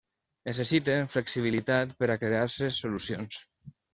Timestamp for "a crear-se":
2.13-2.73